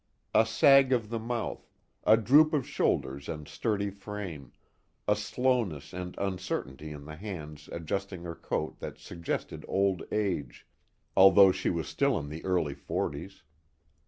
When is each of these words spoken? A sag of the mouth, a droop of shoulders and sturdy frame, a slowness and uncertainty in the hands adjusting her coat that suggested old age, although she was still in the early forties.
A 0.33 0.47
sag 0.47 0.91
of 0.93 1.09
the 1.11 1.19
mouth, 1.19 1.69
a 2.05 2.17
droop 2.17 2.53
of 2.55 2.67
shoulders 2.67 3.29
and 3.29 3.47
sturdy 3.47 3.91
frame, 3.91 4.51
a 5.07 5.15
slowness 5.15 5.93
and 5.93 6.15
uncertainty 6.17 6.89
in 6.91 7.05
the 7.05 7.15
hands 7.17 7.69
adjusting 7.71 8.23
her 8.23 8.33
coat 8.33 8.79
that 8.79 8.97
suggested 8.97 9.63
old 9.67 10.01
age, 10.11 10.65
although 11.15 11.51
she 11.51 11.69
was 11.69 11.87
still 11.87 12.17
in 12.17 12.29
the 12.29 12.43
early 12.43 12.73
forties. 12.73 13.43